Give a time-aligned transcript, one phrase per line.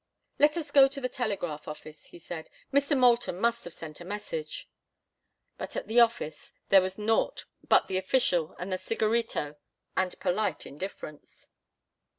[0.39, 2.49] "Let us go to the telegraph office," he said.
[2.73, 2.97] "Mr.
[2.97, 4.67] Moulton must have sent a message."
[5.59, 9.57] But at the office there was naught but the official and the cigarito
[9.95, 11.45] and polite indifference.